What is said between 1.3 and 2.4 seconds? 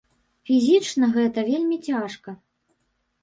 вельмі цяжка.